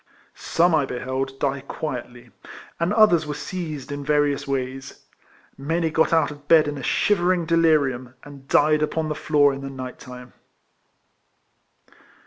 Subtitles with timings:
[0.33, 2.31] Some I beheld die quietly,
[2.79, 5.05] and others were seized in various ways.
[5.59, 9.61] Many got out of bed in a shivering delirium, and died upon the floor in
[9.61, 10.33] the night time.